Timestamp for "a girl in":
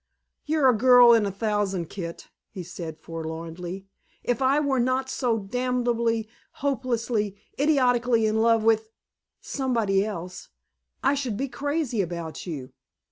0.67-1.27